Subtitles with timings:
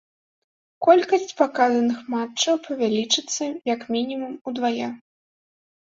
[0.87, 3.43] Колькасць паказаных матчаў павялічыцца
[3.75, 4.95] як мінімум удвая.